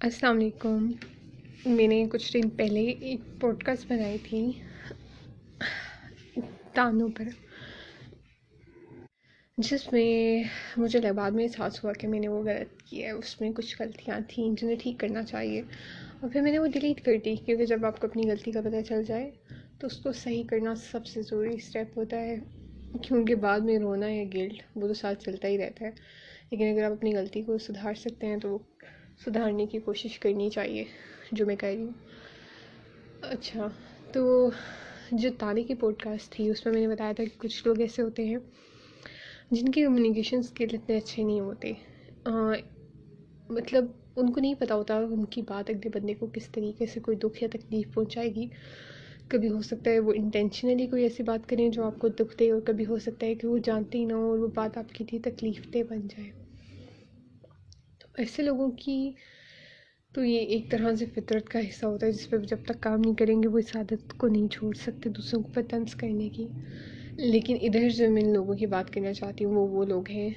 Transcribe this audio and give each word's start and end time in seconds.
السلام 0.00 0.36
علیکم۔ 0.36 0.90
میں 1.66 1.88
نے 1.88 2.04
کچھ 2.12 2.32
دن 2.32 2.48
پہلے 2.48 2.80
ایک 3.00 3.40
پوڈ 3.40 3.62
کاسٹ 3.62 3.92
بنائی 3.92 4.18
تھی۔ 4.22 4.52
تانوں 6.74 7.08
پر۔ 7.16 7.24
جس 9.58 9.92
میں 9.92 10.42
مجھے 10.76 11.12
بعد 11.12 11.30
میں 11.30 11.44
احساس 11.44 11.84
ہوا 11.84 11.92
کہ 11.92 12.08
میں 12.08 12.20
نے 12.20 12.28
وہ 12.28 12.42
غلط 12.42 12.82
کیا 12.82 13.06
ہے۔ 13.06 13.12
اس 13.12 13.40
میں 13.40 13.50
کچھ 13.50 13.76
غلطیاں 13.80 14.20
تھیں 14.28 14.54
جنہیں 14.60 14.76
ٹھیک 14.82 15.00
کرنا 15.00 15.22
چاہیے۔ 15.22 15.62
اور 16.20 16.30
پھر 16.30 16.40
میں 16.40 16.52
نے 16.52 16.58
وہ 16.58 16.66
ڈیلیٹ 16.66 17.04
کر 17.04 17.12
دی، 17.24 17.36
کیونکہ 17.36 17.64
جب 17.66 17.84
آپ 17.86 18.00
کو 18.00 18.06
اپنی 18.06 18.30
غلطی 18.30 18.50
کا 18.50 18.60
پتہ 18.60 18.80
چل 18.88 19.04
جائے، 19.04 19.30
تو 19.78 19.86
اس 19.86 19.96
کو 19.96 20.12
صحیح 20.12 20.42
کرنا 20.50 20.74
سب 20.74 21.06
سے 21.06 21.22
ضروری 21.22 21.54
اسٹیپ 21.54 21.98
ہوتا 21.98 22.20
ہے۔ 22.20 22.36
کیونکہ 23.02 23.34
بعد 23.34 23.60
میں 23.60 23.78
رونا 23.78 24.08
یا 24.08 24.24
گلٹ 24.34 24.62
وہ 24.74 24.88
تو 24.88 24.94
ساتھ 24.94 25.24
چلتا 25.24 25.48
ہی 25.48 25.58
رہتا 25.58 25.84
ہے۔ 25.84 25.90
لیکن 26.50 26.70
اگر 26.70 26.84
آپ 26.84 26.92
اپنی 26.92 27.16
غلطی 27.16 27.42
کو 27.42 27.58
سدھار 27.58 27.94
سکتے 27.94 28.26
ہیں، 28.26 28.36
تو 28.36 28.58
سدھارنے 29.24 29.66
کی 29.66 29.78
کوشش 29.78 30.18
کرنی 30.18 30.50
چاہیے، 30.50 30.84
جو 31.32 31.46
میں 31.46 31.56
کہہ 31.56 31.68
رہی 31.68 31.82
ہوں۔ 31.82 31.92
اچھا 33.22 33.68
تو 34.12 34.50
جو 35.12 35.30
تانے 35.38 35.62
کی 35.62 35.74
پوڈ 35.74 35.96
کاسٹ 35.98 36.32
تھی، 36.32 36.48
اس 36.50 36.66
میں 36.66 36.74
میں 36.74 36.80
نے 36.80 36.88
بتایا 36.88 37.12
تھا 37.12 37.24
کہ 37.24 37.38
کچھ 37.38 37.66
لوگ 37.66 37.80
ایسے 37.80 38.02
ہوتے 38.02 38.24
ہیں 38.24 38.36
جن 39.50 39.68
کی 39.68 39.84
کمیونیکیشن 39.84 40.38
اسکل 40.38 40.66
اتنے 40.72 40.96
اچھے 40.96 41.22
نہیں 41.22 41.40
ہوتے۔ 41.40 41.72
مطلب 43.50 43.84
ان 44.16 44.32
کو 44.32 44.40
نہیں 44.40 44.54
پتہ 44.54 44.72
ہوتا 44.72 44.96
ان 44.96 45.24
کی 45.24 45.42
بات 45.42 45.70
اگلے 45.70 45.88
بندے 45.88 46.14
کو 46.14 46.26
کس 46.26 46.48
طریقے 46.48 46.86
سے 46.86 47.00
کوئی 47.00 47.16
دکھ 47.16 47.42
یا 47.42 47.48
تکلیف 47.52 47.94
پہنچائے 47.94 48.34
گی۔ 48.34 48.46
کبھی 49.28 49.48
ہو 49.48 49.62
سکتا 49.62 49.90
ہے 49.90 49.98
وہ 49.98 50.12
انٹینشنلی 50.16 50.86
کوئی 50.86 51.02
ایسی 51.02 51.22
بات 51.22 51.48
کریں 51.48 51.68
جو 51.68 51.84
آپ 51.84 51.98
کو 51.98 52.08
دکھ 52.08 52.38
دے 52.38 52.50
اور 52.50 52.60
کبھی 52.60 52.86
ہو 52.86 52.98
سکتا 52.98 53.26
ہے 53.26 53.34
کہ 53.34 53.48
وہ 53.48 53.58
جانتے 53.58 53.98
ہی 53.98 54.04
نہ 54.04 54.12
ہو 54.12 54.30
اور 54.30 54.38
وہ 54.38 54.46
بات 54.46 54.78
آپ 54.78 54.94
کے 54.94 55.04
لیے 55.10 55.20
تکلیف 55.20 55.74
دہ 55.74 55.78
بن 55.88 56.00
جائے۔ 56.00 56.45
ایسے 58.18 58.42
لوگوں 58.42 58.70
کی 58.70 59.12
تو 60.14 60.24
یہ 60.24 60.38
ایک 60.38 60.70
طرح 60.70 60.94
سے 60.94 61.04
فطرت 61.06 61.48
کا 61.48 61.58
حصہ 61.58 61.86
ہوتا 61.86 62.06
ہے، 62.06 62.12
جس 62.12 62.30
پہ 62.30 62.36
جب 62.36 62.56
تک 62.64 62.80
کام 62.80 63.00
نہیں 63.00 63.14
کریں 63.14 63.42
گے، 63.42 63.48
وہ 63.48 63.58
اس 63.58 63.76
عادت 63.76 64.12
کو 64.16 64.28
نہیں 64.28 64.48
چھوڑ 64.48 64.74
سکتے 64.74 65.10
دوسروں 65.10 65.42
کو 65.42 65.60
طنز 65.70 65.94
کرنے 65.94 66.28
کی۔ 66.28 66.46
لیکن 67.10 67.56
ادھر 67.62 67.88
جو 67.88 68.10
میں 68.10 68.22
ان 68.22 68.32
لوگوں 68.32 68.54
کی 68.54 68.66
بات 68.66 68.92
کرنا 68.92 69.12
چاہتی 69.12 69.44
ہوں، 69.44 69.54
وہ 69.54 69.68
وہ 69.68 69.84
لوگ 69.84 70.08
ہیں 70.08 70.30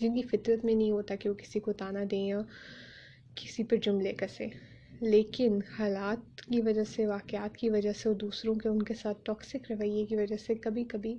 جن 0.00 0.14
کی 0.14 0.22
فطرت 0.22 0.64
میں 0.64 0.74
نہیں 0.74 0.90
ہوتا 0.90 1.14
کہ 1.14 1.28
وہ 1.28 1.34
کسی 1.34 1.60
کو 1.60 1.72
تانا 1.72 2.00
دیں 2.10 2.26
یا 2.26 2.40
کسی 3.34 3.64
پر 3.64 3.76
جملے 3.76 4.12
کسے۔ 4.12 4.46
لیکن 5.00 5.58
حالات 5.78 6.40
کی 6.40 6.60
وجہ 6.60 6.84
سے، 6.84 7.06
واقعات 7.06 7.56
کی 7.56 7.70
وجہ 7.70 7.92
سے 7.92 8.08
اور 8.08 8.16
دوسروں 8.16 8.54
کے، 8.54 8.68
ان 8.68 8.82
کے 8.82 8.94
ساتھ 8.94 9.18
ٹاکسک 9.24 9.72
رویے 9.72 10.06
کی 10.06 10.16
وجہ 10.16 10.36
سے 10.36 10.54
کبھی 10.54 10.84
کبھی 10.84 11.18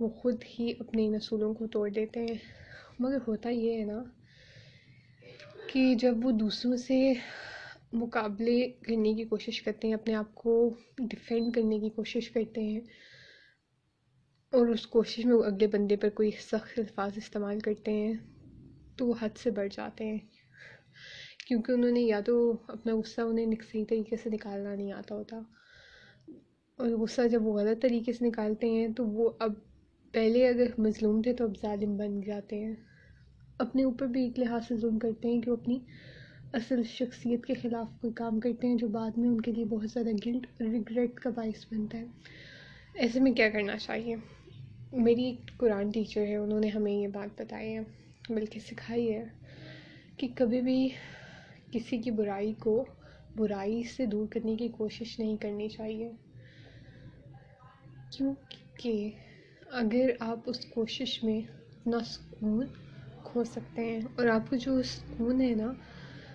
وہ 0.00 0.08
خود 0.08 0.42
ہی 0.58 0.72
اپنے 0.78 1.08
نسولوں 1.08 1.54
کو 1.54 1.66
توڑ 1.66 1.88
دیتے 1.90 2.20
ہیں۔ 2.20 2.38
مگر 2.98 3.18
ہوتا 3.28 3.48
یہ 3.48 3.78
ہے 3.78 3.84
نا 3.84 4.04
کہ 5.66 5.94
جب 5.94 6.16
وہ 6.22 6.30
دوسروں 6.32 6.76
سے 6.76 7.12
مقابلے 7.92 8.70
کرنے 8.70 9.14
کی 9.14 9.24
کوشش 9.24 9.62
کرتے 9.62 9.86
ہیں، 9.86 9.94
اپنے 9.94 10.14
آپ 10.14 10.34
کو 10.34 10.74
ڈیفینڈ 10.98 11.54
کرنے 11.54 11.78
کی 11.78 11.88
کوشش 11.88 12.30
کرتے 12.30 12.60
ہیں 12.60 12.80
اور 14.52 14.66
اس 14.66 14.86
کوشش 14.86 15.24
میں 15.24 15.34
وہ 15.34 15.44
اگلے 15.44 15.66
بندے 15.66 15.96
پر 15.96 16.08
کوئی 16.08 16.30
سخت 16.30 16.78
الفاظ 16.78 17.12
استعمال 17.16 17.60
کرتے 17.60 17.92
ہیں، 17.92 18.14
تو 18.96 19.06
وہ 19.06 19.14
حد 19.20 19.38
سے 19.38 19.50
بڑھ 19.50 19.68
جاتے 19.72 20.04
ہیں۔ 20.04 20.18
کیونکہ 21.48 21.72
انہوں 21.72 21.90
نے 21.90 22.00
یا 22.00 22.20
تو 22.20 22.56
اپنا 22.68 22.94
غصہ 22.94 23.20
انہیں 23.20 23.46
صحیح 23.72 23.84
طریقے 23.88 24.16
سے 24.16 24.30
نکالنا 24.30 24.74
نہیں 24.74 24.92
آتا 24.92 25.14
ہوتا 25.14 25.36
اور 26.76 26.88
غصہ 26.88 27.28
جب 27.28 27.46
وہ 27.46 27.58
غلط 27.58 27.82
طریقے 27.82 28.12
سے 28.12 28.26
نکالتے 28.26 28.70
ہیں، 28.70 28.88
تو 28.88 29.06
وہ 29.06 29.30
اب 29.38 29.52
پہلے 30.12 30.48
اگر 30.48 30.66
مظلوم 30.78 31.22
تھے 31.22 31.32
تو 31.32 31.44
اب 31.44 31.58
ظالم 31.62 31.96
بن 31.96 32.20
جاتے 32.20 32.64
ہیں۔ 32.64 32.74
اپنے 33.58 33.84
اوپر 33.84 34.06
بھی 34.06 34.24
ایک 34.24 34.38
لحاظ 34.38 34.62
سے 34.68 34.76
ظلم 34.76 34.98
کرتے 34.98 35.28
ہیں 35.28 35.40
کہ 35.40 35.50
وہ 35.50 35.56
اپنی 35.56 35.78
اصل 36.52 36.82
شخصیت 36.82 37.46
کے 37.46 37.54
خلاف 37.54 38.00
کوئی 38.00 38.12
کام 38.12 38.40
کرتے 38.40 38.66
ہیں 38.66 38.74
جو 38.74 38.88
بعد 38.88 39.10
میں 39.18 39.28
ان 39.28 39.40
کے 39.40 39.52
لیے 39.52 39.64
بہت 39.64 39.90
زیادہ 39.90 40.10
گلٹ 40.26 40.62
ریگریٹ 40.62 41.14
کا 41.14 41.30
باعث 41.30 41.66
بنتا 41.72 41.98
ہے۔ 41.98 42.04
ایسے 42.94 43.20
میں 43.20 43.32
کیا 43.32 43.50
کرنا 43.50 43.78
چاہیے؟ 43.78 44.16
میری 44.92 45.24
ایک 45.24 45.58
قرآن 45.58 45.90
ٹیچر 45.90 46.22
ہے، 46.22 46.36
انہوں 46.36 46.60
نے 46.60 46.68
ہمیں 46.68 46.92
یہ 46.92 47.08
بات 47.08 47.40
بتائی 47.40 47.74
ہے، 47.74 47.80
بلکہ 48.28 48.60
سکھائی 48.60 49.14
ہے 49.14 49.24
کہ 50.16 50.28
کبھی 50.34 50.60
بھی 50.60 50.88
کسی 51.72 51.98
کی 51.98 52.10
برائی 52.10 52.52
کو 52.52 52.84
برائی 53.36 53.82
سے 53.82 54.06
دور 54.06 54.26
کرنے 54.26 54.56
کی 54.56 54.68
کوشش 54.68 55.18
نہیں 55.18 55.36
کرنی 55.36 55.68
چاہیے۔ 55.68 56.10
کیونکہ 58.10 59.10
اگر 59.72 60.10
آپ 60.20 60.38
اس 60.46 60.64
کوشش 60.64 61.24
میں 61.24 61.40
اپنا 61.40 61.98
سکون 62.06 62.66
کھو 63.36 63.44
سکتے 63.44 63.84
ہیں۔ 63.84 64.00
اور 64.16 64.26
آپ 64.26 64.50
کو 64.50 64.56
جو 64.56 64.82
سکون 64.82 65.40
ہے 65.40 65.54
نا، 65.54 65.72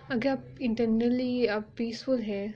اگر 0.09 0.29
آپ 0.29 0.49
انٹرنلی 0.59 1.47
آپ 1.47 1.75
پیسفل 1.75 2.21
ہیں، 2.21 2.47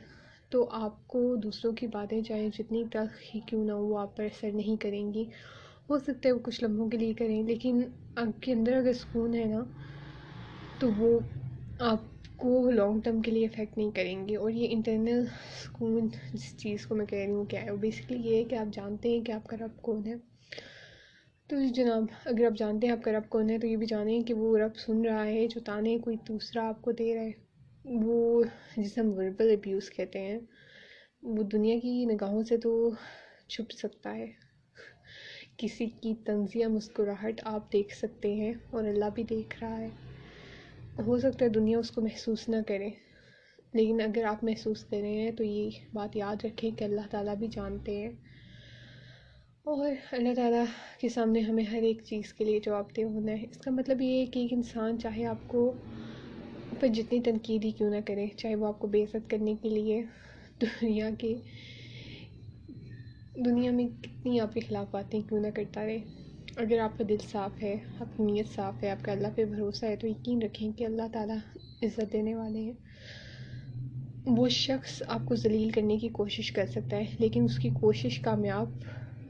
تو 0.50 0.70
آپ 0.72 1.08
کو 1.08 1.36
دوسروں 1.36 1.74
کی 1.74 1.88
باتیں 1.88 2.22
چاہے، 2.22 2.50
جتنی 2.54 2.84
تک 2.90 3.36
ہی 3.36 3.40
کیوں 3.40 3.66
نہ 3.66 3.72
وہ 3.72 4.00
آپ 4.00 4.18
پر 4.18 4.24
اثر 4.24 4.52
نہیں 4.52 4.82
کریں 4.82 5.14
گی۔ 5.14 5.26
ہو 5.90 6.00
سکتا 6.00 6.22
ہے 6.26 6.32
وہ 6.32 6.40
کچھ 6.40 6.64
لمحوں 6.64 6.90
کے 6.90 6.98
لیے 6.98 7.14
کریں، 7.14 7.44
لیکن 7.44 7.82
آپ 8.16 8.42
کے 8.42 8.54
اندر 8.54 8.74
اگر 8.74 8.94
سکون 8.94 9.36
ہے 9.36 9.46
نا، 9.46 9.64
تو 10.80 10.90
وہ 10.98 11.20
آپ 11.80 12.02
کو 12.36 12.72
لانگ 12.72 13.00
ٹرم 13.00 13.22
کے 13.22 13.32
لیے 13.32 13.46
افیکٹ 13.46 13.78
نہیں 13.78 13.92
کریں 13.92 14.28
گی۔ 14.28 14.36
اور 14.36 14.52
یہ 14.52 14.68
انٹرنل 14.70 15.26
سکون 15.64 16.08
جس 16.34 16.58
چیز 16.58 16.86
کو 16.86 16.96
میں 16.96 17.06
کہہ 17.06 17.20
رہی 17.20 17.32
ہوں، 17.32 17.46
کیا 17.46 17.64
ہے؟ 17.64 17.72
وہ 17.72 17.78
بیسکلی 17.78 18.30
یہ 18.30 18.36
ہے 18.36 18.44
کہ 18.44 18.56
آپ 18.56 18.74
جانتے 18.74 19.10
ہیں 19.10 19.22
کہ 19.22 19.32
آپ 19.32 19.48
کا 19.48 19.58
رب 19.58 19.82
کون 19.82 20.06
ہے۔ 20.06 20.16
تو 21.50 21.56
جناب، 21.74 22.04
اگر 22.26 22.46
آپ 22.46 22.58
جانتے 22.58 22.88
ہیں، 22.88 22.94
آپ 22.94 23.04
کا 23.04 23.12
رب 23.12 23.30
کون 23.30 23.50
ہے 23.50 23.60
تو 23.60 23.68
یہ 23.68 23.76
بھی 23.76 23.86
جانیں 23.86 24.22
کہ 24.22 24.34
وہ 24.34 24.58
رب 24.58 24.76
سن 24.76 25.06
رہا 25.06 25.26
ہے، 25.26 25.48
جو 25.48 25.60
تانے 25.60 25.98
کوئی 25.98 26.16
دوسرا 26.28 26.68
آپ 26.68 26.82
کو 26.82 26.92
دے 26.92 27.16
رہا 27.16 27.22
ہے۔ 27.22 27.32
وہ 27.86 28.44
جسے 28.78 29.02
ہم 29.02 29.14
وربل 29.18 29.52
ابیوز 29.52 29.90
کہتے 29.90 30.20
ہیں، 30.20 30.40
وہ 31.24 31.44
دنیا 31.44 31.76
کی 31.80 32.06
نگاہوں 32.06 32.44
سے 32.44 32.58
تو 32.58 32.92
چھپ 33.48 33.72
سکتا 33.72 34.16
ہے۔ 34.16 34.32
کسی 35.58 35.86
کی 35.86 36.14
تنزیہ 36.26 36.68
مسکراہٹ 36.68 37.42
آپ 37.44 37.74
دیکھ 37.74 37.96
سکتے 37.96 38.34
ہیں 38.34 38.54
اور 38.70 38.84
اللہ 38.84 39.10
بھی 39.16 39.24
دیکھ 39.24 39.64
رہا 39.64 39.80
ہے۔ 39.80 39.90
ہو 41.06 41.18
سکتا 41.20 41.46
ہے 41.46 41.50
دنیا 41.50 41.78
اس 41.78 41.92
کو 41.92 42.02
محسوس 42.02 42.50
نہ 42.50 42.56
کرے، 42.68 42.90
لیکن 43.74 44.02
اگر 44.02 44.26
آپ 44.26 44.44
محسوس 44.44 44.84
کریں 44.84 45.18
ہیں 45.18 45.32
تو 45.32 45.44
یہ 45.44 45.70
بات 45.94 46.16
یاد 46.16 46.46
رکھیں 46.46 46.72
کہ 46.72 46.84
اللہ 46.84 47.08
تعالیٰ 47.12 47.36
بھی 47.36 47.48
جانتے 47.48 47.98
ہیں۔ 47.98 48.12
اور 49.66 49.90
اللہ 50.12 50.34
تعالیٰ 50.36 50.64
کے 51.00 51.10
سامنے 51.10 51.40
ہمیں 51.40 51.64
ہر 51.64 51.82
ایک 51.82 52.02
چیز 52.06 52.34
کے 52.34 52.44
لیے 52.44 52.60
جواب 52.60 52.86
دہ 52.98 53.02
ہونا 53.02 53.32
ہے۔ 53.32 53.46
اس 53.52 53.58
کا 53.58 53.72
مطلب 53.72 54.02
یہ 54.02 54.20
ہے 54.20 54.26
کہ 54.26 54.40
ایک 54.40 54.54
انسان 54.54 55.00
چاہے 55.00 55.26
آپ 55.26 55.48
کو 55.48 55.74
پر 56.80 56.88
جتنی 56.88 57.22
تنقید 57.22 57.66
ہی 57.66 57.72
کیوں 57.72 57.90
نہ 57.90 57.96
کرے، 58.06 58.28
چاہے 58.38 58.56
وہ 58.56 58.68
آپ 58.68 58.80
کو 58.80 58.88
بے 58.88 59.04
عزت 59.04 59.30
کرنے 59.30 59.56
کے 59.62 59.70
لیے 59.70 60.04
دنیا 60.62 61.10
کے، 61.18 61.36
دنیا 63.46 63.72
میں 63.72 63.88
کتنی 64.04 64.40
آپ 64.40 64.54
کے 64.54 64.60
خلاف 64.60 64.88
باتیں 64.92 65.22
کیوں 65.30 65.40
نہ 65.40 65.48
کرتا 65.56 65.86
رہے۔ 65.86 66.00
اگر 66.56 66.80
آپ 66.80 66.98
کا 66.98 67.04
دل 67.10 67.18
صاف 67.32 67.64
ہے، 67.64 67.76
آپ 68.00 68.18
کی 68.18 68.24
نیت 68.24 68.56
صاف 68.56 68.84
ہے، 68.84 68.90
آپ 68.90 69.06
کا 69.06 69.12
اللہ 69.12 69.28
پہ 69.36 69.46
بھروسہ 69.46 69.86
ہے، 69.86 69.96
تو 69.96 70.08
یقین 70.08 70.42
رکھیں 70.42 70.72
کہ 70.72 70.84
اللہ 70.84 71.08
تعالیٰ 71.14 71.38
عزت 71.84 72.14
دینے 72.14 72.36
والے 72.36 72.60
ہیں۔ 72.60 72.74
وہ 74.26 74.50
شخص 74.50 75.04
آپ 75.08 75.22
کو 75.26 75.36
ذلیل 75.36 75.70
کرنے 75.70 75.98
کی 75.98 76.10
کوشش 76.10 76.52
کر 76.52 76.66
سکتا 76.66 76.98
ہے، 76.98 77.06
لیکن 77.20 77.44
اس 77.44 77.58
کی 77.58 77.70
کوشش 77.70 78.20
کامیاب 78.20 78.70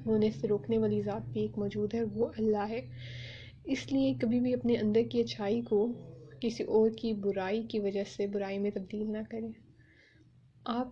ہونے 0.05 0.31
سے 0.31 0.47
روکنے 0.47 0.77
والی 0.77 1.01
ذات 1.01 1.29
بھی 1.29 1.41
ایک 1.41 1.57
موجود 1.57 1.93
ہے، 1.93 2.03
وہ 2.03 2.27
اللہ 2.37 2.69
ہے۔ 2.69 2.81
اس 3.65 3.91
لیے 3.91 4.13
کبھی 4.21 4.39
بھی 4.39 4.53
اپنے 4.53 4.75
اندر 4.75 5.01
کی 5.11 5.21
اچھائی 5.21 5.61
کو 5.61 5.93
کسی 6.41 6.63
اور 6.63 6.89
کی 6.89 7.13
برائی 7.13 7.63
کی 7.63 7.79
وجہ 7.79 8.03
سے 8.03 8.27
برائی 8.27 8.59
میں 8.59 8.71
تبدیل 8.71 9.11
نہ 9.11 9.17
کریں۔ 9.31 9.51
آپ 10.65 10.87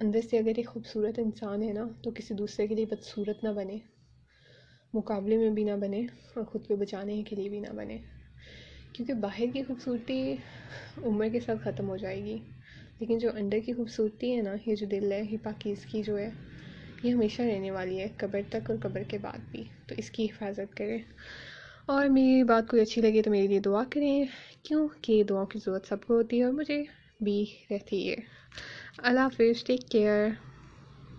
اندر 0.00 0.20
سے 0.30 0.38
اگر 0.38 0.52
ایک 0.56 0.68
خوبصورت 0.68 1.18
انسان 1.18 1.62
ہے 1.62 1.72
نا، 1.72 1.88
تو 2.02 2.10
کسی 2.10 2.34
دوسرے 2.34 2.66
کے 2.66 2.74
لیے 2.74 2.86
بدصورت 2.86 3.44
نہ 3.44 3.48
بنے 3.48 3.78
مقابلے 4.94 5.36
میں 5.36 5.50
بھی 5.50 5.64
نہ 5.64 5.72
بنے 5.80 6.06
اور 6.34 6.44
خود 6.44 6.66
کو 6.66 6.76
بچانے 6.76 7.22
کے 7.22 7.36
لیے 7.36 7.48
بھی 7.48 7.60
نہ 7.60 7.72
بنے 7.72 7.98
کیونکہ 8.92 9.12
باہر 9.12 9.44
کی 9.52 9.62
خوبصورتی 9.62 10.36
عمر 11.04 11.28
کے 11.28 11.40
ساتھ 11.40 11.58
ختم 11.62 11.88
ہو 11.88 11.96
جائے 11.96 12.24
گی۔ 12.24 12.38
لیکن 12.98 13.18
جو 13.18 13.28
اندر 13.34 13.58
کی 13.66 13.72
خوبصورتی 13.72 14.36
ہے 14.36 14.42
نا، 14.42 14.54
یہ 14.66 14.74
جو 14.74 14.86
دل 14.86 15.12
ہے، 15.12 15.22
یہ 15.30 15.36
پاکیزگی 15.42 16.02
جو 16.02 16.18
ہے 16.18 16.30
یہ 17.02 17.12
ہمیشہ 17.12 17.42
رہنے 17.42 17.70
والی 17.70 17.98
ہے، 17.98 18.08
قبر 18.16 18.40
تک 18.50 18.70
اور 18.70 18.78
قبر 18.82 19.02
کے 19.08 19.18
بعد 19.18 19.38
بھی۔ 19.50 19.64
تو 19.86 19.94
اس 19.98 20.10
کی 20.10 20.24
حفاظت 20.24 20.76
کریں۔ 20.76 20.98
اور 21.86 22.06
میری 22.06 22.42
بات 22.44 22.68
کوئی 22.68 22.82
اچھی 22.82 23.02
لگے 23.02 23.22
تو 23.22 23.30
میرے 23.30 23.46
لیے 23.46 23.60
دعا 23.60 23.82
کریں۔ 23.90 24.24
کیونکہ 24.62 25.24
دعاؤں 25.24 25.46
کی 25.46 25.58
ضرورت 25.66 25.86
سب 25.86 26.04
کو 26.06 26.14
ہوتی 26.14 26.38
ہے 26.38 26.44
اور 26.44 26.52
مجھے 26.52 26.84
بھی 27.20 27.44
رہتی 27.70 28.10
ہے۔ 28.10 28.16
اللہ 28.98 29.20
حافظ 29.20 29.64
ٹیک 29.64 29.80
کیئر 29.90 30.28